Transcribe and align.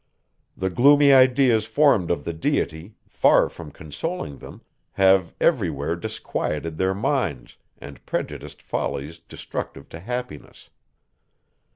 The 0.57 0.71
gloomy 0.71 1.13
ideas 1.13 1.67
formed 1.67 2.09
of 2.09 2.23
the 2.23 2.33
deity, 2.33 2.95
far 3.07 3.49
from 3.49 3.69
consoling 3.69 4.39
them, 4.39 4.61
have 4.93 5.35
every 5.39 5.69
where 5.69 5.95
disquieted 5.95 6.77
their 6.79 6.95
minds, 6.95 7.57
and 7.77 8.03
prejudiced 8.07 8.63
follies 8.63 9.19
destructive 9.19 9.87
to 9.89 9.99
happiness. 9.99 10.71